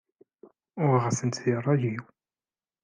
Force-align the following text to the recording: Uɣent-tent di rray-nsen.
Uɣent-tent 0.83 1.41
di 1.43 1.55
rray-nsen. 1.63 2.05